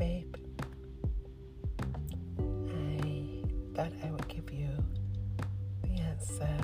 [0.00, 0.34] babe.
[2.38, 4.70] I thought I would give you
[5.82, 6.56] the answer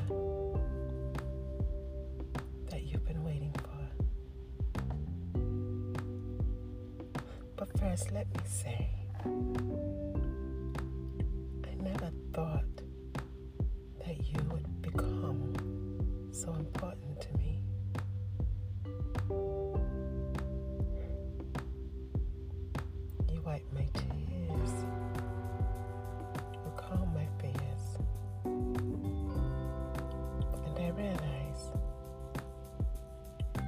[2.70, 3.82] that you've been waiting for.
[7.56, 8.88] But first, let me say,
[11.70, 12.74] I never thought
[14.06, 15.52] that you would become
[16.32, 17.45] so important to me.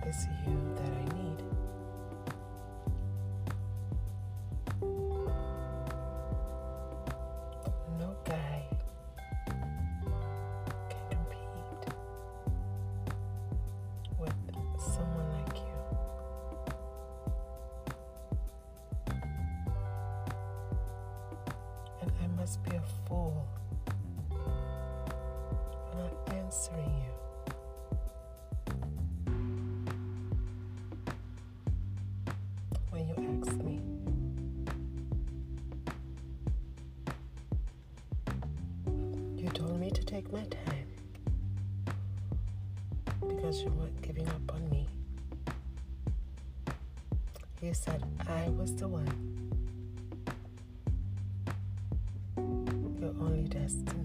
[0.09, 1.41] It's you that I need.
[7.99, 8.63] No guy
[10.89, 11.93] can compete
[14.19, 14.33] with
[14.79, 15.79] someone like you.
[22.01, 23.47] And I must be a fool
[24.30, 26.98] for not answering
[32.99, 33.15] When you
[33.46, 33.80] ask me,
[39.41, 40.88] you told me to take my time
[43.21, 44.88] because you weren't giving up on me.
[47.63, 49.07] You said I was the one,
[53.01, 53.98] your only destiny.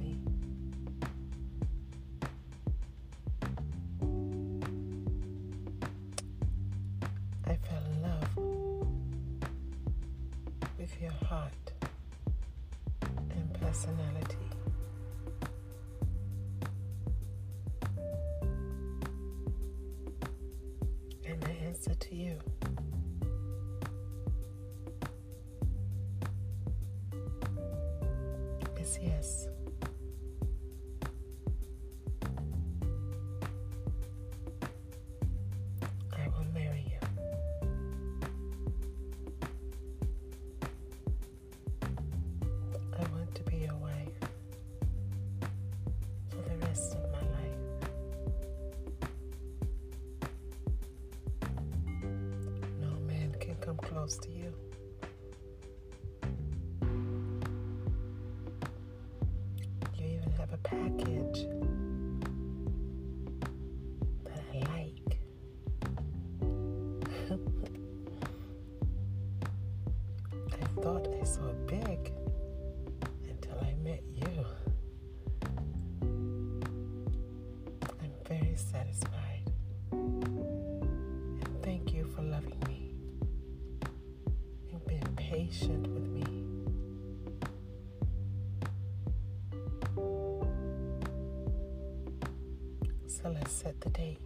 [11.04, 11.74] Your heart
[13.02, 14.38] and personality.
[21.26, 22.40] And my answer to you
[28.80, 29.48] is yes.
[53.78, 54.54] Come close to you.
[59.96, 61.48] You even have a package
[64.26, 65.18] that I like.
[70.52, 72.12] I thought I saw a big
[85.54, 86.24] patient with me.
[93.08, 94.20] So let's set the date.